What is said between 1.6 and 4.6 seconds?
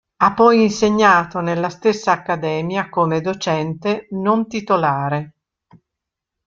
stessa Accademia come docente non